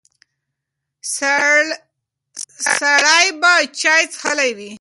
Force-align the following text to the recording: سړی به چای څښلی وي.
سړی 2.77 3.25
به 3.41 3.53
چای 3.81 4.03
څښلی 4.13 4.51
وي. 4.57 4.71